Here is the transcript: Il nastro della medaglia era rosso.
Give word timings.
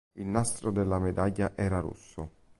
Il 0.15 0.25
nastro 0.25 0.71
della 0.71 0.97
medaglia 0.97 1.51
era 1.55 1.79
rosso. 1.79 2.31